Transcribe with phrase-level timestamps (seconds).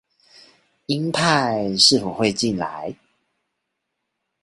[0.87, 2.95] 英派是否會進來